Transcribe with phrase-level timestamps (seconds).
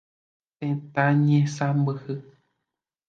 [0.57, 2.15] Tetã ñesãmbyhy.